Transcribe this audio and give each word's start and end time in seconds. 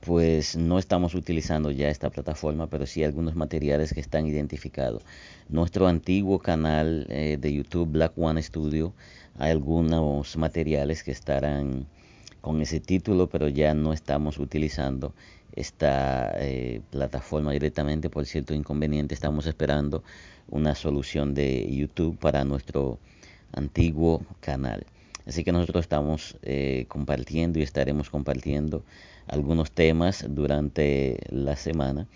pues 0.00 0.54
no 0.54 0.78
estamos 0.78 1.14
utilizando 1.14 1.70
ya 1.70 1.88
esta 1.88 2.10
plataforma, 2.10 2.66
pero 2.66 2.84
sí 2.84 3.02
algunos 3.02 3.36
materiales 3.36 3.94
que 3.94 4.00
están 4.00 4.26
identificados. 4.26 5.02
Nuestro 5.48 5.86
antiguo 5.86 6.40
canal 6.40 7.06
de 7.08 7.52
YouTube, 7.54 7.88
Black 7.88 8.12
One 8.18 8.42
Studio, 8.42 8.92
hay 9.38 9.50
algunos 9.52 10.36
materiales 10.36 11.02
que 11.04 11.10
estarán 11.10 11.86
con 12.44 12.60
ese 12.60 12.78
título, 12.78 13.30
pero 13.30 13.48
ya 13.48 13.72
no 13.72 13.94
estamos 13.94 14.38
utilizando 14.38 15.14
esta 15.56 16.30
eh, 16.36 16.82
plataforma 16.90 17.52
directamente 17.52 18.10
por 18.10 18.26
cierto 18.26 18.52
inconveniente. 18.52 19.14
Estamos 19.14 19.46
esperando 19.46 20.04
una 20.50 20.74
solución 20.74 21.32
de 21.32 21.66
YouTube 21.74 22.18
para 22.18 22.44
nuestro 22.44 22.98
antiguo 23.52 24.26
canal. 24.40 24.84
Así 25.26 25.42
que 25.42 25.52
nosotros 25.52 25.86
estamos 25.86 26.36
eh, 26.42 26.84
compartiendo 26.88 27.60
y 27.60 27.62
estaremos 27.62 28.10
compartiendo 28.10 28.84
algunos 29.26 29.72
temas 29.72 30.26
durante 30.28 31.20
la 31.30 31.56
semana 31.56 32.08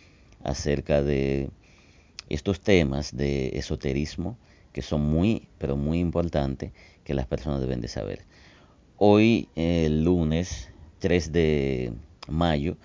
acerca 0.44 1.00
de 1.00 1.48
estos 2.28 2.60
temas 2.60 3.16
de 3.16 3.56
esoterismo 3.56 4.36
que 4.74 4.82
son 4.82 5.00
muy, 5.00 5.48
pero 5.56 5.78
muy 5.78 6.00
importantes 6.00 6.72
que 7.02 7.14
las 7.14 7.26
personas 7.26 7.62
deben 7.62 7.80
de 7.80 7.88
saber. 7.88 8.26
Hoy, 9.00 9.48
el 9.54 10.02
lunes 10.02 10.70
3 10.98 11.30
de 11.30 11.92
mayo 12.26 12.76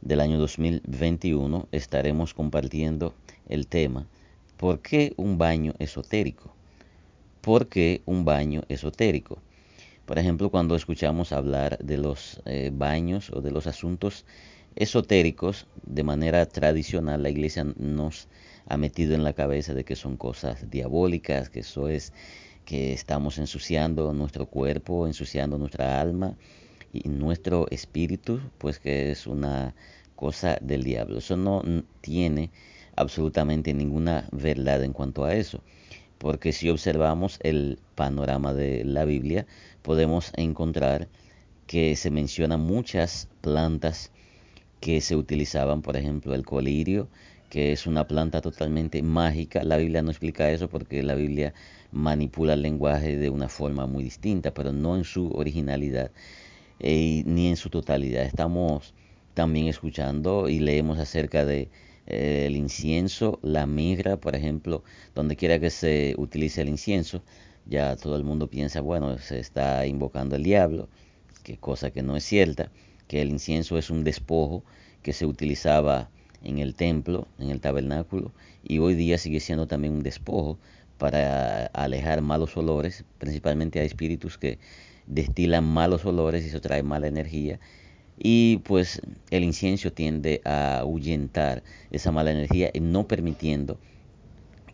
del 0.00 0.18
año 0.18 0.36
2021, 0.40 1.68
estaremos 1.70 2.34
compartiendo 2.34 3.14
el 3.48 3.68
tema 3.68 4.08
¿Por 4.56 4.80
qué 4.80 5.14
un 5.16 5.38
baño 5.38 5.74
esotérico? 5.78 6.52
¿Por 7.42 7.68
qué 7.68 8.02
un 8.06 8.24
baño 8.24 8.62
esotérico? 8.68 9.38
Por 10.04 10.18
ejemplo, 10.18 10.50
cuando 10.50 10.74
escuchamos 10.74 11.30
hablar 11.30 11.78
de 11.78 11.96
los 11.96 12.42
eh, 12.44 12.72
baños 12.74 13.30
o 13.30 13.40
de 13.40 13.52
los 13.52 13.68
asuntos 13.68 14.24
esotéricos, 14.74 15.68
de 15.86 16.02
manera 16.02 16.44
tradicional 16.46 17.22
la 17.22 17.30
iglesia 17.30 17.64
nos 17.76 18.26
ha 18.66 18.76
metido 18.76 19.14
en 19.14 19.22
la 19.22 19.32
cabeza 19.32 19.74
de 19.74 19.84
que 19.84 19.94
son 19.94 20.16
cosas 20.16 20.68
diabólicas, 20.72 21.50
que 21.50 21.60
eso 21.60 21.86
es 21.86 22.12
que 22.72 22.94
estamos 22.94 23.36
ensuciando 23.36 24.14
nuestro 24.14 24.46
cuerpo, 24.46 25.06
ensuciando 25.06 25.58
nuestra 25.58 26.00
alma 26.00 26.38
y 26.90 27.06
nuestro 27.06 27.66
espíritu, 27.70 28.40
pues 28.56 28.78
que 28.78 29.10
es 29.10 29.26
una 29.26 29.74
cosa 30.16 30.56
del 30.62 30.82
diablo. 30.82 31.18
Eso 31.18 31.36
no 31.36 31.62
tiene 32.00 32.48
absolutamente 32.96 33.74
ninguna 33.74 34.26
verdad 34.32 34.82
en 34.84 34.94
cuanto 34.94 35.26
a 35.26 35.34
eso 35.34 35.60
porque 36.16 36.52
si 36.52 36.70
observamos 36.70 37.38
el 37.42 37.78
panorama 37.94 38.54
de 38.54 38.84
la 38.84 39.04
Biblia, 39.04 39.44
podemos 39.82 40.32
encontrar 40.36 41.08
que 41.66 41.94
se 41.96 42.10
mencionan 42.10 42.60
muchas 42.60 43.28
plantas 43.42 44.12
que 44.80 45.02
se 45.02 45.14
utilizaban, 45.14 45.82
por 45.82 45.96
ejemplo, 45.98 46.34
el 46.34 46.46
colirio, 46.46 47.08
que 47.52 47.70
es 47.70 47.86
una 47.86 48.06
planta 48.06 48.40
totalmente 48.40 49.02
mágica. 49.02 49.62
La 49.62 49.76
Biblia 49.76 50.00
no 50.00 50.10
explica 50.10 50.50
eso 50.50 50.70
porque 50.70 51.02
la 51.02 51.14
Biblia 51.14 51.52
manipula 51.90 52.54
el 52.54 52.62
lenguaje 52.62 53.18
de 53.18 53.28
una 53.28 53.50
forma 53.50 53.86
muy 53.86 54.04
distinta, 54.04 54.54
pero 54.54 54.72
no 54.72 54.96
en 54.96 55.04
su 55.04 55.28
originalidad 55.28 56.10
eh, 56.80 57.22
ni 57.26 57.48
en 57.48 57.56
su 57.56 57.68
totalidad. 57.68 58.22
Estamos 58.22 58.94
también 59.34 59.66
escuchando 59.66 60.48
y 60.48 60.60
leemos 60.60 60.98
acerca 60.98 61.44
de 61.44 61.68
eh, 62.06 62.44
el 62.46 62.56
incienso, 62.56 63.38
la 63.42 63.66
migra, 63.66 64.16
por 64.16 64.34
ejemplo, 64.34 64.82
donde 65.14 65.36
quiera 65.36 65.60
que 65.60 65.68
se 65.68 66.14
utilice 66.16 66.62
el 66.62 66.70
incienso, 66.70 67.22
ya 67.66 67.96
todo 67.96 68.16
el 68.16 68.24
mundo 68.24 68.48
piensa, 68.48 68.80
bueno, 68.80 69.18
se 69.18 69.38
está 69.38 69.86
invocando 69.86 70.36
el 70.36 70.42
diablo, 70.42 70.88
que 71.42 71.58
cosa 71.58 71.90
que 71.90 72.02
no 72.02 72.16
es 72.16 72.24
cierta, 72.24 72.72
que 73.08 73.20
el 73.20 73.28
incienso 73.28 73.76
es 73.76 73.90
un 73.90 74.04
despojo 74.04 74.64
que 75.02 75.12
se 75.12 75.26
utilizaba 75.26 76.08
en 76.44 76.58
el 76.58 76.74
templo, 76.74 77.28
en 77.38 77.50
el 77.50 77.60
tabernáculo, 77.60 78.32
y 78.62 78.78
hoy 78.78 78.94
día 78.94 79.18
sigue 79.18 79.40
siendo 79.40 79.66
también 79.66 79.94
un 79.94 80.02
despojo 80.02 80.58
para 80.98 81.66
alejar 81.66 82.22
malos 82.22 82.56
olores, 82.56 83.04
principalmente 83.18 83.80
a 83.80 83.84
espíritus 83.84 84.38
que 84.38 84.58
destilan 85.06 85.64
malos 85.64 86.04
olores 86.04 86.44
y 86.44 86.48
eso 86.48 86.60
trae 86.60 86.82
mala 86.82 87.08
energía 87.08 87.58
y 88.18 88.58
pues 88.58 89.00
el 89.30 89.42
incienso 89.42 89.92
tiende 89.92 90.40
a 90.44 90.78
ahuyentar 90.78 91.62
esa 91.90 92.12
mala 92.12 92.30
energía 92.30 92.70
no 92.80 93.08
permitiendo 93.08 93.78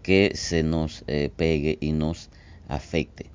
que 0.03 0.33
se 0.35 0.63
nos 0.63 1.05
eh, 1.07 1.31
pegue 1.35 1.79
y 1.81 1.93
nos 1.93 2.31
afecte. 2.69 3.27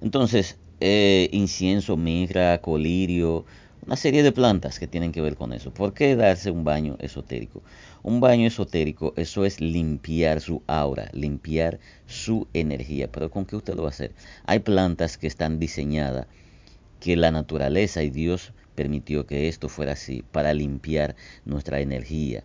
Entonces, 0.00 0.58
eh, 0.80 1.28
incienso, 1.32 1.96
mirra, 1.96 2.58
colirio, 2.58 3.44
una 3.86 3.96
serie 3.96 4.22
de 4.22 4.32
plantas 4.32 4.78
que 4.78 4.86
tienen 4.86 5.12
que 5.12 5.20
ver 5.20 5.36
con 5.36 5.52
eso. 5.52 5.72
¿Por 5.72 5.94
qué 5.94 6.14
darse 6.16 6.50
un 6.50 6.64
baño 6.64 6.96
esotérico? 7.00 7.62
Un 8.02 8.20
baño 8.20 8.46
esotérico, 8.46 9.14
eso 9.16 9.44
es 9.44 9.60
limpiar 9.60 10.40
su 10.40 10.62
aura, 10.66 11.08
limpiar 11.12 11.80
su 12.06 12.46
energía. 12.52 13.10
Pero 13.10 13.30
¿con 13.30 13.46
qué 13.46 13.56
usted 13.56 13.74
lo 13.74 13.82
va 13.82 13.88
a 13.88 13.90
hacer? 13.90 14.12
Hay 14.44 14.60
plantas 14.60 15.18
que 15.18 15.26
están 15.26 15.58
diseñadas 15.58 16.26
que 17.00 17.16
la 17.16 17.30
naturaleza 17.30 18.02
y 18.02 18.10
Dios 18.10 18.52
permitió 18.74 19.26
que 19.26 19.48
esto 19.48 19.68
fuera 19.68 19.92
así, 19.92 20.22
para 20.30 20.54
limpiar 20.54 21.16
nuestra 21.44 21.80
energía. 21.80 22.44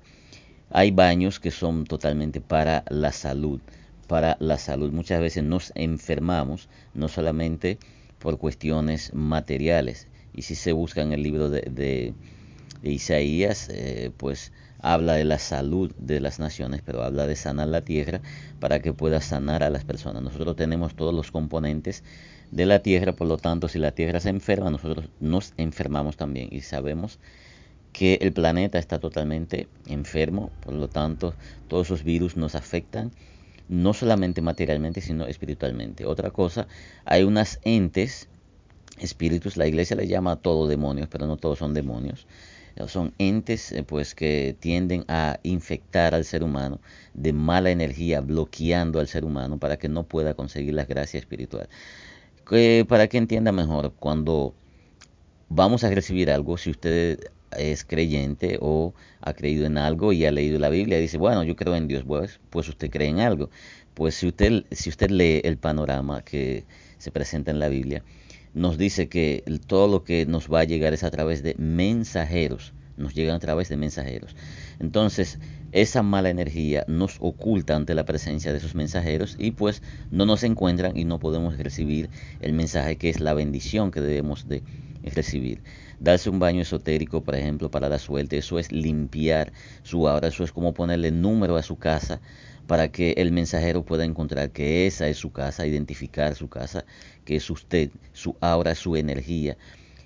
Hay 0.69 0.91
baños 0.91 1.39
que 1.39 1.51
son 1.51 1.85
totalmente 1.85 2.41
para 2.41 2.83
la 2.89 3.11
salud, 3.11 3.59
para 4.07 4.37
la 4.39 4.57
salud. 4.57 4.91
Muchas 4.91 5.21
veces 5.21 5.43
nos 5.43 5.71
enfermamos, 5.75 6.69
no 6.93 7.07
solamente 7.07 7.77
por 8.19 8.37
cuestiones 8.37 9.13
materiales. 9.13 10.07
Y 10.35 10.43
si 10.43 10.55
se 10.55 10.71
busca 10.71 11.01
en 11.01 11.13
el 11.13 11.23
libro 11.23 11.49
de, 11.49 12.13
Isaías, 12.83 13.69
eh, 13.71 14.11
pues 14.17 14.51
habla 14.79 15.13
de 15.13 15.23
la 15.23 15.39
salud 15.39 15.91
de 15.97 16.19
las 16.19 16.39
naciones, 16.39 16.81
pero 16.85 17.03
habla 17.03 17.25
de 17.25 17.35
sanar 17.35 17.69
la 17.69 17.81
tierra 17.81 18.21
para 18.59 18.79
que 18.79 18.93
pueda 18.93 19.21
sanar 19.21 19.63
a 19.63 19.69
las 19.69 19.83
personas. 19.83 20.21
Nosotros 20.21 20.55
tenemos 20.55 20.95
todos 20.95 21.13
los 21.13 21.31
componentes 21.31 22.03
de 22.51 22.65
la 22.65 22.79
tierra, 22.79 23.13
por 23.13 23.27
lo 23.27 23.37
tanto, 23.37 23.67
si 23.67 23.79
la 23.79 23.91
tierra 23.91 24.19
se 24.19 24.29
enferma, 24.29 24.69
nosotros 24.69 25.09
nos 25.19 25.53
enfermamos 25.57 26.17
también 26.17 26.49
y 26.51 26.61
sabemos 26.61 27.17
que 27.91 28.19
el 28.21 28.33
planeta 28.33 28.77
está 28.77 28.99
totalmente 28.99 29.69
enfermo, 29.87 30.51
por 30.61 30.73
lo 30.73 30.89
tanto, 30.89 31.33
todos 31.69 31.87
esos 31.87 32.03
virus 32.03 32.35
nos 32.35 32.53
afectan 32.53 33.11
no 33.69 33.93
solamente 33.93 34.41
materialmente, 34.41 35.01
sino 35.01 35.25
espiritualmente. 35.25 36.05
Otra 36.05 36.29
cosa, 36.31 36.67
hay 37.05 37.23
unas 37.23 37.59
entes, 37.63 38.27
espíritus, 38.99 39.57
la 39.57 39.67
iglesia 39.67 39.95
le 39.95 40.07
llama 40.07 40.33
a 40.33 40.35
todo 40.37 40.67
demonios, 40.67 41.07
pero 41.09 41.27
no 41.27 41.37
todos 41.37 41.59
son 41.59 41.73
demonios. 41.73 42.27
Son 42.87 43.13
entes 43.19 43.71
eh, 43.71 43.83
pues 43.83 44.15
que 44.15 44.55
tienden 44.59 45.05
a 45.07 45.39
infectar 45.43 46.13
al 46.13 46.25
ser 46.25 46.43
humano 46.43 46.81
de 47.13 47.31
mala 47.31 47.71
energía, 47.71 48.19
bloqueando 48.19 48.99
al 48.99 49.07
ser 49.07 49.23
humano 49.23 49.57
para 49.57 49.77
que 49.77 49.87
no 49.87 50.03
pueda 50.03 50.33
conseguir 50.33 50.73
la 50.73 50.83
gracia 50.83 51.17
espiritual 51.17 51.69
para 52.87 53.07
que 53.07 53.17
entienda 53.17 53.51
mejor, 53.51 53.93
cuando 53.99 54.53
vamos 55.49 55.83
a 55.83 55.89
recibir 55.89 56.29
algo, 56.29 56.57
si 56.57 56.69
usted 56.69 57.19
es 57.57 57.83
creyente 57.83 58.57
o 58.61 58.93
ha 59.21 59.33
creído 59.33 59.65
en 59.65 59.77
algo 59.77 60.13
y 60.13 60.25
ha 60.25 60.31
leído 60.31 60.59
la 60.59 60.69
Biblia 60.69 60.99
y 60.99 61.01
dice, 61.01 61.17
bueno, 61.17 61.43
yo 61.43 61.55
creo 61.55 61.75
en 61.75 61.87
Dios, 61.87 62.03
pues, 62.05 62.39
pues 62.49 62.69
usted 62.69 62.89
cree 62.89 63.07
en 63.09 63.19
algo. 63.19 63.49
Pues 63.93 64.15
si 64.15 64.27
usted, 64.27 64.65
si 64.71 64.89
usted 64.89 65.09
lee 65.09 65.41
el 65.43 65.57
panorama 65.57 66.21
que 66.23 66.65
se 66.97 67.11
presenta 67.11 67.51
en 67.51 67.59
la 67.59 67.69
Biblia, 67.69 68.03
nos 68.55 68.77
dice 68.77 69.09
que 69.09 69.43
todo 69.67 69.87
lo 69.87 70.03
que 70.03 70.25
nos 70.25 70.51
va 70.51 70.61
a 70.61 70.63
llegar 70.63 70.93
es 70.93 71.03
a 71.03 71.11
través 71.11 71.43
de 71.43 71.55
mensajeros, 71.59 72.73
nos 72.97 73.13
llegan 73.13 73.35
a 73.35 73.39
través 73.39 73.69
de 73.69 73.77
mensajeros. 73.77 74.35
Entonces, 74.79 75.39
esa 75.71 76.03
mala 76.03 76.29
energía 76.29 76.85
nos 76.87 77.17
oculta 77.19 77.75
ante 77.75 77.95
la 77.95 78.05
presencia 78.05 78.51
de 78.51 78.59
esos 78.59 78.75
mensajeros 78.75 79.35
y 79.37 79.51
pues 79.51 79.81
no 80.09 80.25
nos 80.25 80.43
encuentran 80.43 80.95
y 80.97 81.05
no 81.05 81.19
podemos 81.19 81.57
recibir 81.57 82.09
el 82.39 82.53
mensaje 82.53 82.97
que 82.97 83.09
es 83.09 83.19
la 83.19 83.33
bendición 83.33 83.91
que 83.91 84.01
debemos 84.01 84.47
de 84.47 84.63
recibir. 85.03 85.61
darse 85.99 86.29
un 86.29 86.39
baño 86.39 86.61
esotérico, 86.61 87.23
por 87.23 87.35
ejemplo, 87.35 87.69
para 87.71 87.89
la 87.89 87.99
suerte, 87.99 88.37
eso 88.37 88.59
es 88.59 88.71
limpiar 88.71 89.53
su 89.83 90.07
aura, 90.07 90.27
eso 90.29 90.43
es 90.43 90.51
como 90.51 90.73
ponerle 90.73 91.11
número 91.11 91.57
a 91.57 91.61
su 91.63 91.77
casa 91.77 92.21
para 92.65 92.91
que 92.91 93.11
el 93.17 93.31
mensajero 93.31 93.85
pueda 93.85 94.03
encontrar 94.05 94.51
que 94.51 94.87
esa 94.87 95.07
es 95.07 95.17
su 95.17 95.31
casa, 95.31 95.67
identificar 95.67 96.35
su 96.35 96.49
casa, 96.49 96.85
que 97.23 97.35
es 97.35 97.49
usted, 97.49 97.91
su 98.13 98.35
aura, 98.41 98.75
su 98.75 98.95
energía. 98.95 99.57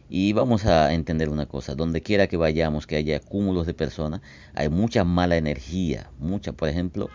Y 0.09 0.33
vamos 0.33 0.65
a 0.65 0.93
entender 0.93 1.29
una 1.29 1.45
cosa, 1.45 1.75
donde 1.75 2.01
quiera 2.01 2.27
que 2.27 2.35
vayamos, 2.35 2.87
que 2.87 2.95
haya 2.95 3.19
cúmulos 3.19 3.67
de 3.67 3.75
personas, 3.75 4.21
hay 4.55 4.67
mucha 4.69 5.03
mala 5.03 5.37
energía, 5.37 6.11
mucha, 6.17 6.51
por 6.51 6.67
ejemplo, 6.67 7.09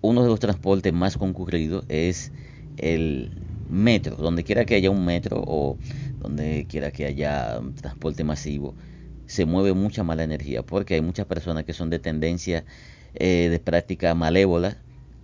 uno 0.00 0.22
de 0.22 0.28
los 0.28 0.40
transportes 0.40 0.92
más 0.92 1.16
concurridos 1.16 1.84
es 1.88 2.32
el 2.76 3.30
metro, 3.68 4.16
donde 4.16 4.44
quiera 4.44 4.64
que 4.64 4.74
haya 4.76 4.90
un 4.90 5.04
metro 5.04 5.42
o 5.46 5.78
donde 6.20 6.66
quiera 6.68 6.90
que 6.92 7.06
haya 7.06 7.60
transporte 7.80 8.24
masivo, 8.24 8.76
se 9.26 9.44
mueve 9.46 9.72
mucha 9.74 10.04
mala 10.04 10.22
energía, 10.24 10.62
porque 10.62 10.94
hay 10.94 11.00
muchas 11.02 11.26
personas 11.26 11.64
que 11.64 11.72
son 11.74 11.90
de 11.90 11.98
tendencia 11.98 12.64
eh, 13.14 13.48
de 13.50 13.58
práctica 13.60 14.14
malévola 14.14 14.78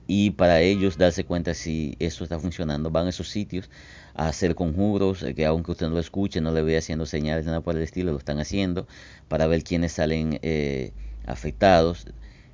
y 0.06 0.30
para 0.32 0.60
ellos 0.60 0.98
darse 0.98 1.24
cuenta 1.24 1.54
si 1.54 1.96
eso 1.98 2.24
está 2.24 2.38
funcionando, 2.38 2.90
van 2.90 3.06
a 3.06 3.10
esos 3.10 3.28
sitios 3.28 3.70
a 4.14 4.28
hacer 4.28 4.54
conjuros, 4.54 5.22
eh, 5.22 5.34
que 5.34 5.46
aunque 5.46 5.72
usted 5.72 5.86
no 5.86 5.94
lo 5.94 6.00
escuche, 6.00 6.40
no 6.40 6.52
le 6.52 6.62
vea 6.62 6.78
haciendo 6.78 7.06
señales, 7.06 7.46
nada 7.46 7.60
por 7.62 7.76
el 7.76 7.82
estilo, 7.82 8.12
lo 8.12 8.18
están 8.18 8.38
haciendo 8.38 8.86
para 9.28 9.46
ver 9.46 9.64
quiénes 9.64 9.92
salen 9.92 10.38
eh, 10.42 10.92
afectados. 11.26 12.06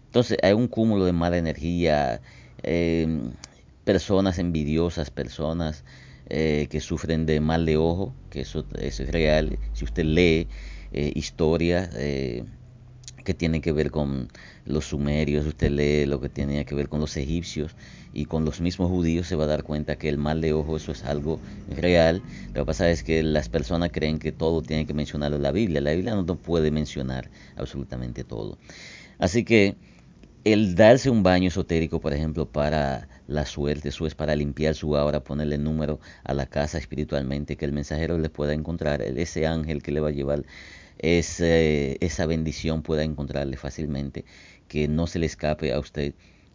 Entonces 0.06 0.38
hay 0.42 0.52
un 0.52 0.68
cúmulo 0.68 1.04
de 1.04 1.12
mala 1.12 1.38
energía, 1.38 2.20
personas 3.84 4.38
envidiosas, 4.38 5.10
personas 5.10 5.84
que 6.28 6.80
sufren 6.80 7.26
de 7.26 7.40
mal 7.40 7.64
de 7.66 7.76
ojo, 7.76 8.12
que 8.30 8.40
eso, 8.40 8.64
eso 8.78 9.02
es 9.02 9.10
real. 9.10 9.58
Si 9.72 9.84
usted 9.84 10.04
lee 10.04 10.48
historia 10.92 11.88
que 13.30 13.34
tiene 13.34 13.60
que 13.60 13.70
ver 13.70 13.92
con 13.92 14.28
los 14.66 14.86
sumerios, 14.86 15.46
usted 15.46 15.70
lee 15.70 16.04
lo 16.04 16.20
que 16.20 16.28
tiene 16.28 16.64
que 16.64 16.74
ver 16.74 16.88
con 16.88 16.98
los 16.98 17.16
egipcios 17.16 17.76
y 18.12 18.24
con 18.24 18.44
los 18.44 18.60
mismos 18.60 18.90
judíos, 18.90 19.28
se 19.28 19.36
va 19.36 19.44
a 19.44 19.46
dar 19.46 19.62
cuenta 19.62 19.94
que 19.94 20.08
el 20.08 20.18
mal 20.18 20.40
de 20.40 20.52
ojo 20.52 20.76
eso 20.76 20.90
es 20.90 21.04
algo 21.04 21.38
real. 21.76 22.22
Lo 22.54 22.62
que 22.62 22.66
pasa 22.66 22.90
es 22.90 23.04
que 23.04 23.22
las 23.22 23.48
personas 23.48 23.90
creen 23.92 24.18
que 24.18 24.32
todo 24.32 24.62
tiene 24.62 24.84
que 24.84 24.94
mencionarlo 24.94 25.36
en 25.36 25.44
la 25.44 25.52
Biblia. 25.52 25.80
La 25.80 25.92
Biblia 25.92 26.16
no 26.16 26.26
puede 26.34 26.72
mencionar 26.72 27.30
absolutamente 27.56 28.24
todo. 28.24 28.58
Así 29.20 29.44
que 29.44 29.76
el 30.42 30.74
darse 30.74 31.08
un 31.08 31.22
baño 31.22 31.46
esotérico, 31.46 32.00
por 32.00 32.12
ejemplo, 32.12 32.46
para 32.46 33.06
la 33.28 33.46
suerte, 33.46 33.90
eso 33.90 34.08
es 34.08 34.16
para 34.16 34.34
limpiar 34.34 34.74
su 34.74 34.96
aura, 34.96 35.22
ponerle 35.22 35.56
número 35.56 36.00
a 36.24 36.34
la 36.34 36.46
casa 36.46 36.78
espiritualmente, 36.78 37.54
que 37.54 37.64
el 37.64 37.72
mensajero 37.72 38.18
le 38.18 38.28
pueda 38.28 38.54
encontrar, 38.54 39.02
ese 39.02 39.46
ángel 39.46 39.84
que 39.84 39.92
le 39.92 40.00
va 40.00 40.08
a 40.08 40.12
llevar 40.12 40.42
esa 41.02 42.26
bendición 42.26 42.82
pueda 42.82 43.02
encontrarle 43.02 43.56
fácilmente, 43.56 44.24
que 44.68 44.88
no 44.88 45.06
se 45.06 45.18
le 45.18 45.26
escape 45.26 45.72
a 45.72 45.78
usted 45.78 46.14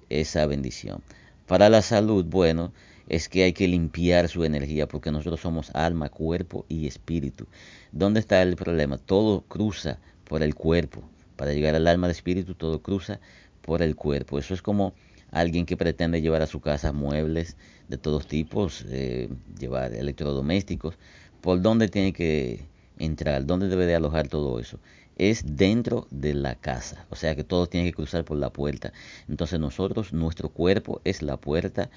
esa 0.10 0.46
bendición. 0.46 1.02
Para 1.48 1.70
la 1.70 1.82
salud, 1.82 2.26
bueno, 2.26 2.74
es 3.08 3.30
que 3.30 3.44
hay 3.44 3.54
que 3.54 3.68
limpiar 3.68 4.30
su 4.30 4.44
energía 4.44 4.88
porque 4.88 5.12
nosotros 5.12 5.42
somos 5.42 5.70
alma, 5.76 6.10
cuerpo 6.10 6.66
y 6.70 6.88
espíritu. 6.88 7.46
¿Dónde 7.92 8.20
está 8.20 8.42
el 8.42 8.56
problema? 8.56 8.98
Todo 8.98 9.42
cruza 9.42 10.00
por 10.24 10.42
el 10.42 10.56
cuerpo. 10.56 11.04
Para 11.36 11.54
llegar 11.54 11.76
al 11.76 11.88
alma, 11.88 12.08
al 12.08 12.12
espíritu, 12.12 12.56
todo 12.56 12.82
cruza 12.82 13.20
por 13.62 13.82
el 13.82 13.96
cuerpo. 13.96 14.40
Eso 14.40 14.54
es 14.54 14.62
como 14.62 14.94
alguien 15.32 15.66
que 15.66 15.78
pretende 15.78 16.22
llevar 16.22 16.42
a 16.42 16.48
su 16.48 16.62
casa 16.62 16.94
muebles 16.94 17.58
de 17.90 17.98
todos 17.98 18.28
tipos, 18.28 18.86
eh, 18.90 19.30
llevar 19.60 19.94
electrodomésticos. 19.94 20.98
¿Por 21.42 21.62
dónde 21.62 21.90
tiene 21.90 22.14
que 22.14 22.66
entrar, 23.00 23.46
dónde 23.46 23.68
debe 23.68 23.86
de 23.86 23.96
alojar 23.96 24.28
todo 24.28 24.60
eso, 24.60 24.80
es 25.18 25.44
dentro 25.58 26.08
de 26.12 26.34
la 26.34 26.56
casa. 26.56 27.06
O 27.10 27.16
sea 27.16 27.36
que 27.36 27.44
todo 27.44 27.68
tiene 27.68 27.88
que 27.88 27.94
cruzar 27.94 28.26
por 28.26 28.38
la 28.38 28.52
puerta. 28.52 28.94
Entonces 29.28 29.60
nosotros, 29.60 30.14
nuestro 30.14 30.50
cuerpo 30.50 31.02
es 31.04 31.22
la 31.22 31.38
puerta, 31.38 31.90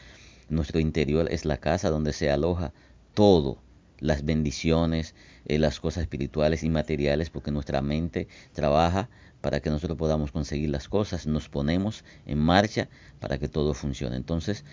nuestro 0.49 0.81
interior 0.81 1.29
es 1.31 1.45
la 1.45 1.59
casa 1.59 1.91
donde 1.91 2.13
se 2.13 2.31
aloja 2.31 2.73
todo, 3.15 3.59
las 3.99 4.25
bendiciones, 4.25 5.15
eh, 5.47 5.59
las 5.59 5.81
cosas 5.81 6.03
espirituales 6.03 6.63
y 6.63 6.71
materiales, 6.71 7.31
porque 7.31 7.51
nuestra 7.51 7.83
mente 7.83 8.29
trabaja 8.53 9.09
para 9.41 9.61
que 9.61 9.71
nosotros 9.71 9.99
podamos 9.99 10.33
conseguir 10.33 10.71
las 10.71 10.89
cosas, 10.89 11.27
nos 11.27 11.49
ponemos 11.49 12.05
en 12.27 12.39
marcha 12.39 12.89
para 13.21 13.39
que 13.39 13.49
todo 13.49 13.75
funcione. 13.75 14.17
Entonces, 14.17 14.65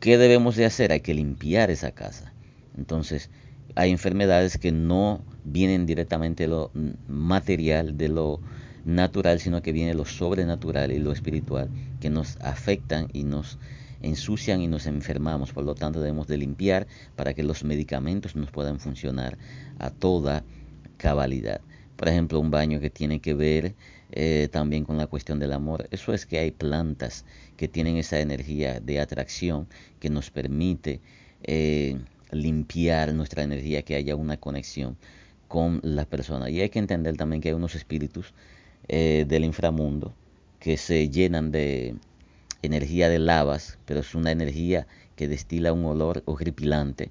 ¿qué 0.00 0.18
debemos 0.18 0.56
de 0.56 0.64
hacer? 0.64 0.92
Hay 0.92 1.00
que 1.00 1.14
limpiar 1.14 1.70
esa 1.70 1.92
casa. 1.92 2.32
Entonces, 2.76 3.30
hay 3.74 3.90
enfermedades 3.90 4.58
que 4.58 4.72
no 4.72 5.22
vienen 5.44 5.86
directamente 5.86 6.44
de 6.44 6.48
lo 6.48 6.70
material, 7.08 7.96
de 7.96 8.08
lo 8.08 8.40
natural, 8.84 9.40
sino 9.40 9.62
que 9.62 9.72
viene 9.72 9.90
de 9.90 9.96
lo 9.96 10.04
sobrenatural 10.04 10.92
y 10.92 10.98
lo 10.98 11.12
espiritual, 11.12 11.68
que 12.00 12.10
nos 12.10 12.36
afectan 12.40 13.08
y 13.12 13.24
nos 13.24 13.58
ensucian 14.02 14.60
y 14.60 14.66
nos 14.66 14.86
enfermamos. 14.86 15.52
Por 15.52 15.64
lo 15.64 15.74
tanto, 15.74 16.00
debemos 16.00 16.26
de 16.26 16.38
limpiar 16.38 16.86
para 17.16 17.34
que 17.34 17.42
los 17.42 17.64
medicamentos 17.64 18.36
nos 18.36 18.50
puedan 18.50 18.80
funcionar 18.80 19.38
a 19.78 19.90
toda 19.90 20.44
cabalidad. 20.96 21.60
Por 21.96 22.08
ejemplo, 22.08 22.40
un 22.40 22.50
baño 22.50 22.80
que 22.80 22.90
tiene 22.90 23.20
que 23.20 23.34
ver 23.34 23.74
eh, 24.10 24.48
también 24.50 24.84
con 24.84 24.98
la 24.98 25.06
cuestión 25.06 25.38
del 25.38 25.52
amor. 25.52 25.88
Eso 25.90 26.12
es 26.12 26.26
que 26.26 26.38
hay 26.38 26.50
plantas 26.50 27.24
que 27.56 27.68
tienen 27.68 27.96
esa 27.96 28.20
energía 28.20 28.80
de 28.80 29.00
atracción 29.00 29.68
que 30.00 30.10
nos 30.10 30.30
permite 30.30 31.00
eh, 31.44 31.98
limpiar 32.32 33.14
nuestra 33.14 33.42
energía, 33.42 33.82
que 33.82 33.94
haya 33.94 34.16
una 34.16 34.36
conexión 34.38 34.96
con 35.48 35.80
la 35.82 36.04
persona. 36.04 36.50
Y 36.50 36.60
hay 36.60 36.70
que 36.70 36.78
entender 36.78 37.16
también 37.16 37.40
que 37.40 37.50
hay 37.50 37.54
unos 37.54 37.74
espíritus 37.74 38.32
eh, 38.88 39.24
del 39.28 39.44
inframundo 39.44 40.14
que 40.58 40.76
se 40.76 41.08
llenan 41.08 41.52
de 41.52 41.94
energía 42.62 43.08
de 43.08 43.18
lavas, 43.18 43.78
pero 43.84 44.00
es 44.00 44.14
una 44.14 44.30
energía 44.30 44.86
que 45.16 45.28
destila 45.28 45.72
un 45.72 45.84
olor 45.84 46.22
horripilante 46.24 47.10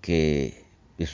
que 0.00 0.64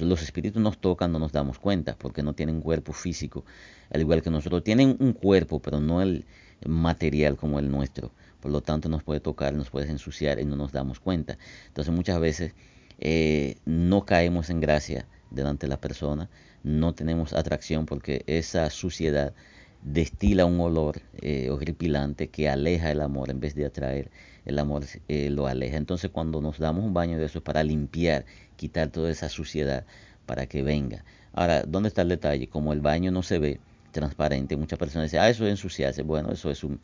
los 0.00 0.22
espíritus 0.22 0.60
nos 0.60 0.78
tocan, 0.78 1.12
no 1.12 1.18
nos 1.18 1.32
damos 1.32 1.58
cuenta, 1.58 1.96
porque 1.96 2.22
no 2.22 2.32
tienen 2.32 2.60
cuerpo 2.60 2.92
físico, 2.92 3.44
al 3.90 4.00
igual 4.00 4.22
que 4.22 4.30
nosotros. 4.30 4.64
Tienen 4.64 4.96
un 4.98 5.12
cuerpo, 5.12 5.60
pero 5.60 5.80
no 5.80 6.02
el 6.02 6.24
material 6.66 7.36
como 7.36 7.58
el 7.58 7.70
nuestro. 7.70 8.10
Por 8.40 8.50
lo 8.50 8.62
tanto, 8.62 8.88
nos 8.88 9.02
puede 9.02 9.20
tocar, 9.20 9.54
nos 9.54 9.70
puede 9.70 9.90
ensuciar 9.90 10.40
y 10.40 10.44
no 10.44 10.56
nos 10.56 10.72
damos 10.72 10.98
cuenta. 10.98 11.38
Entonces, 11.68 11.94
muchas 11.94 12.18
veces 12.20 12.52
eh, 12.98 13.56
no 13.64 14.04
caemos 14.04 14.50
en 14.50 14.60
gracia 14.60 15.06
delante 15.31 15.66
de 15.66 15.70
la 15.70 15.81
persona, 15.81 16.28
no 16.62 16.94
tenemos 16.94 17.32
atracción 17.32 17.87
porque 17.87 18.25
esa 18.26 18.70
suciedad 18.70 19.35
destila 19.82 20.47
un 20.47 20.61
olor 20.61 21.00
eh, 21.20 21.49
horripilante 21.50 22.28
que 22.28 22.49
aleja 22.49 22.90
el 22.90 23.00
amor 23.00 23.30
en 23.30 23.38
vez 23.38 23.54
de 23.54 23.66
atraer 23.66 24.11
el 24.44 24.59
amor 24.59 24.85
eh, 25.09 25.30
lo 25.30 25.47
aleja. 25.47 25.76
Entonces 25.76 26.11
cuando 26.11 26.40
nos 26.40 26.59
damos 26.59 26.85
un 26.85 26.94
baño 26.94 27.18
de 27.18 27.26
eso 27.26 27.38
es 27.38 27.44
para 27.44 27.62
limpiar 27.62 28.25
quitar 28.56 28.88
toda 28.88 29.11
esa 29.11 29.28
suciedad 29.28 29.85
para 30.26 30.47
que 30.47 30.62
venga. 30.62 31.04
Ahora 31.32 31.62
dónde 31.62 31.88
está 31.88 32.02
el 32.02 32.09
detalle 32.09 32.49
como 32.49 32.73
el 32.73 32.80
baño 32.80 33.12
no 33.12 33.23
se 33.23 33.38
ve 33.38 33.61
transparente 33.92 34.56
muchas 34.56 34.78
personas 34.78 35.11
dicen 35.11 35.20
ah 35.20 35.30
eso 35.30 35.47
es 35.47 35.50
ensuciarse 35.50 36.02
bueno 36.02 36.30
eso 36.30 36.50
es 36.50 36.62
un 36.64 36.78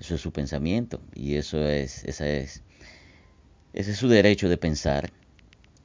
eso 0.00 0.16
es 0.16 0.20
su 0.20 0.32
pensamiento 0.32 1.00
y 1.14 1.36
eso 1.36 1.64
es 1.64 2.02
esa 2.04 2.28
es 2.28 2.62
ese 3.72 3.90
es 3.92 3.96
su 3.96 4.08
derecho 4.08 4.48
de 4.48 4.56
pensar 4.56 5.12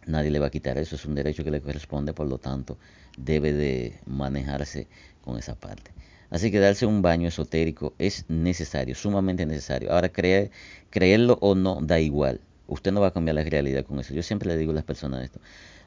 nadie 0.07 0.31
le 0.31 0.39
va 0.39 0.48
a 0.48 0.51
quitar 0.51 0.77
eso, 0.77 0.95
es 0.95 1.05
un 1.05 1.15
derecho 1.15 1.43
que 1.43 1.51
le 1.51 1.62
corresponde, 1.62 2.13
por 2.13 2.27
lo 2.27 2.38
tanto 2.38 2.77
debe 3.17 3.53
de 3.53 4.00
manejarse 4.05 4.88
con 5.24 5.38
esa 5.38 5.55
parte. 5.55 5.91
Así 6.29 6.50
que 6.50 6.60
darse 6.60 6.88
un 6.88 7.03
baño 7.03 7.27
esotérico 7.27 7.93
es 8.00 8.25
necesario, 8.27 8.95
sumamente 8.95 9.45
necesario. 9.45 9.91
Ahora, 9.91 10.10
creer, 10.10 10.50
creerlo 10.89 11.38
o 11.41 11.53
no 11.53 11.79
da 11.81 12.00
igual. 12.00 12.41
Usted 12.67 12.91
no 12.91 13.01
va 13.01 13.07
a 13.07 13.12
cambiar 13.12 13.36
la 13.36 13.43
realidad 13.43 13.86
con 13.86 14.00
eso. 14.00 14.15
Yo 14.15 14.24
siempre 14.24 14.50
le 14.50 14.57
digo 14.57 14.72
a 14.72 14.75
las 14.75 14.83
personas 14.83 15.24
esto. 15.24 15.39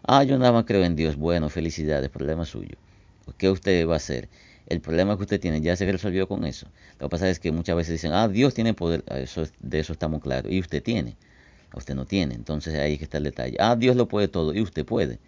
Ah, 0.04 0.22
yo 0.22 0.38
nada 0.38 0.52
más 0.52 0.64
creo 0.64 0.84
en 0.84 0.94
Dios. 0.94 1.16
Bueno, 1.16 1.48
felicidades, 1.48 2.10
problema 2.10 2.44
suyo. 2.44 2.76
¿Qué 3.38 3.50
usted 3.50 3.88
va 3.88 3.94
a 3.94 3.96
hacer? 3.96 4.28
El 4.68 4.80
problema 4.80 5.16
que 5.16 5.22
usted 5.22 5.40
tiene 5.40 5.60
ya 5.60 5.74
se 5.74 5.90
resolvió 5.90 6.28
con 6.28 6.44
eso. 6.44 6.68
Lo 7.00 7.08
que 7.08 7.10
pasa 7.10 7.28
es 7.28 7.40
que 7.40 7.50
muchas 7.50 7.74
veces 7.74 7.94
dicen, 7.94 8.12
ah, 8.12 8.28
Dios 8.28 8.54
tiene 8.54 8.72
poder. 8.72 9.02
Ah, 9.08 9.18
eso, 9.18 9.48
de 9.58 9.80
eso 9.80 9.94
estamos 9.94 10.22
claros. 10.22 10.52
Y 10.52 10.60
usted 10.60 10.80
tiene 10.80 11.16
usted 11.74 11.94
no 11.94 12.06
tiene. 12.06 12.34
Entonces 12.34 12.74
ahí 12.74 12.98
que 12.98 13.04
está 13.04 13.18
el 13.18 13.24
detalle. 13.24 13.56
Ah, 13.60 13.76
Dios 13.76 13.96
lo 13.96 14.08
puede 14.08 14.28
todo 14.28 14.54
y 14.54 14.60
usted 14.60 14.84
puede. 14.84 15.18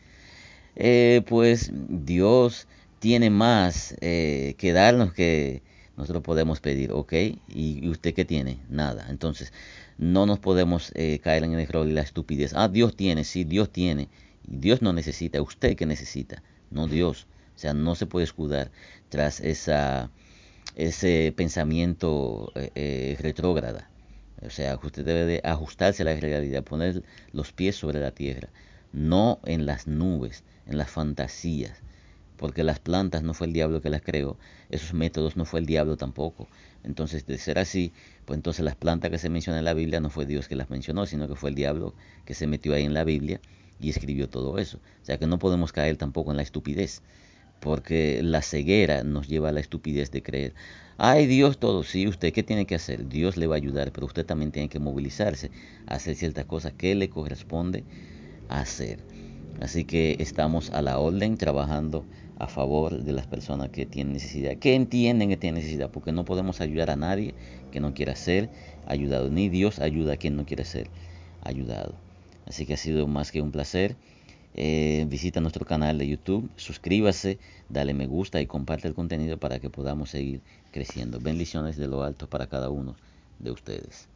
Eh, 0.77 1.23
pues 1.27 1.73
Dios 1.73 2.69
tiene 3.01 3.31
más 3.31 3.97
eh, 4.01 4.55
que 4.59 4.73
darnos 4.73 5.13
que 5.13 5.63
nosotros 5.97 6.23
podemos 6.23 6.61
pedir, 6.61 6.93
¿ok? 6.93 7.13
¿Y, 7.49 7.89
usted 7.89 8.15
qué 8.15 8.25
tiene? 8.25 8.61
Nada. 8.69 9.07
Entonces 9.11 9.53
no 9.99 10.27
nos 10.27 10.39
podemos 10.39 10.93
eh, 10.95 11.19
caer 11.19 11.43
en 11.45 11.55
el 11.55 11.61
error 11.61 11.89
y 11.89 11.93
la 11.93 12.03
estupidez. 12.03 12.53
Ah, 12.55 12.69
Dios 12.69 12.97
tiene, 12.97 13.25
sí, 13.25 13.45
Dios 13.45 13.71
tiene. 13.73 14.09
Dios 14.47 14.81
no 14.81 14.93
necesita, 14.93 15.43
usted 15.43 15.77
que 15.77 15.85
necesita, 15.85 16.43
no 16.71 16.87
Dios. 16.87 17.27
O 17.57 17.59
sea, 17.59 17.75
no 17.75 17.97
se 17.97 18.07
puede 18.07 18.25
escudar 18.25 18.71
tras 19.09 19.41
esa, 19.41 20.11
ese 20.77 21.35
pensamiento 21.37 22.53
retrógrada. 23.21 23.91
O 24.47 24.51
sea, 24.51 24.79
usted 24.83 25.05
debe 25.05 25.25
de 25.27 25.41
ajustarse 25.45 26.03
a 26.03 26.07
la 26.07 26.15
realidad, 26.15 26.63
poner 26.65 27.03
los 27.33 27.53
pies 27.53 27.77
sobre 27.77 28.01
la 28.01 28.13
tierra, 28.13 28.49
no 28.93 29.41
en 29.45 29.67
las 29.67 29.87
nubes. 29.87 30.45
en 30.67 30.77
las 30.77 30.91
fantasías, 30.91 31.79
porque 32.37 32.63
las 32.63 32.79
plantas 32.79 33.23
no 33.23 33.35
fue 33.35 33.47
el 33.47 33.53
diablo 33.55 33.81
que 33.81 33.91
las 33.91 34.03
creó, 34.03 34.37
esos 34.71 34.93
métodos 34.95 35.37
no 35.37 35.45
fue 35.45 35.61
el 35.61 35.67
diablo 35.67 35.97
tampoco. 35.97 36.47
Entonces, 36.85 37.27
de 37.27 37.39
ser 37.39 37.59
así, 37.59 37.93
pues 38.27 38.37
entonces 38.37 38.65
las 38.65 38.77
plantas 38.77 39.11
que 39.11 39.19
se 39.19 39.31
mencionan 39.31 39.61
en 39.61 39.65
la 39.65 39.75
Biblia 39.75 40.01
no 40.01 40.11
fue 40.11 40.27
Dios 40.27 40.47
que 40.47 40.57
las 40.57 40.71
mencionó, 40.71 41.07
sino 41.07 41.27
que 41.27 41.35
fue 41.37 41.51
el 41.51 41.57
diablo 41.57 41.95
que 42.27 42.35
se 42.35 42.47
metió 42.47 42.75
ahí 42.75 42.85
en 42.85 42.95
la 42.95 43.05
Biblia 43.05 43.41
y 43.81 43.91
escribió 43.91 44.29
todo 44.29 44.59
eso. 44.59 44.79
O 45.03 45.05
sea 45.05 45.19
que 45.19 45.27
no 45.27 45.39
podemos 45.39 45.73
caer 45.73 45.97
tampoco 45.97 46.31
en 46.31 46.37
la 46.37 46.43
estupidez, 46.43 47.03
porque 47.61 48.23
la 48.23 48.43
ceguera 48.43 49.03
nos 49.05 49.29
lleva 49.29 49.49
a 49.51 49.53
la 49.53 49.61
estupidez 49.61 50.11
de 50.11 50.23
creer, 50.23 50.55
ay 50.97 51.27
Dios 51.27 51.59
todo, 51.59 51.83
sí, 51.85 52.07
usted 52.09 52.33
qué 52.33 52.43
tiene 52.43 52.67
que 52.67 52.75
hacer, 52.77 53.09
Dios 53.09 53.37
le 53.37 53.47
va 53.47 53.57
a 53.57 53.59
ayudar, 53.59 53.93
pero 53.93 54.07
usted 54.07 54.27
también 54.27 54.53
tiene 54.53 54.69
que 54.69 54.79
movilizarse, 54.81 55.51
hacer 55.87 56.17
ciertas 56.17 56.47
cosas 56.47 56.73
que 56.75 56.95
le 56.95 57.11
corresponde 57.11 57.85
hacer. 58.49 59.05
Así 59.61 59.85
que 59.85 60.17
estamos 60.21 60.71
a 60.71 60.83
la 60.83 60.99
orden 60.99 61.37
trabajando 61.37 62.07
a 62.37 62.47
favor 62.49 63.03
de 63.03 63.13
las 63.13 63.27
personas 63.27 63.71
que 63.71 63.87
tienen 63.87 64.13
necesidad, 64.13 64.57
que 64.59 64.75
entienden 64.75 65.29
que 65.29 65.37
tienen 65.37 65.61
necesidad, 65.61 65.91
porque 65.91 66.13
no 66.13 66.25
podemos 66.25 66.61
ayudar 66.61 66.91
a 66.91 66.97
nadie 66.97 67.35
que 67.71 67.81
no 67.81 67.95
quiera 67.95 68.15
ser 68.15 68.51
ayudado, 68.87 69.31
ni 69.31 69.49
Dios 69.49 69.81
ayuda 69.81 70.15
a 70.15 70.17
quien 70.17 70.37
no 70.37 70.47
quiere 70.47 70.65
ser 70.65 70.91
ayudado. 71.41 72.05
Así 72.47 72.67
que 72.67 72.75
ha 72.75 72.77
sido 72.77 73.07
más 73.09 73.33
que 73.33 73.43
un 73.43 73.53
placer. 73.53 73.97
Eh, 74.61 75.07
visita 75.09 75.41
nuestro 75.41 75.65
canal 75.65 75.99
de 75.99 76.09
YouTube, 76.09 76.51
suscríbase, 76.57 77.39
dale 77.69 77.95
me 77.95 78.09
gusta 78.09 78.41
y 78.41 78.49
comparte 78.49 78.89
el 78.89 78.95
contenido 78.95 79.39
para 79.39 79.61
que 79.61 79.71
podamos 79.71 80.11
seguir 80.11 80.43
creciendo. 80.73 81.21
Bendiciones 81.21 81.77
de 81.77 81.87
lo 81.87 82.03
alto 82.03 82.29
para 82.29 82.49
cada 82.49 82.69
uno 82.69 82.97
de 83.39 83.53
ustedes. 83.53 84.09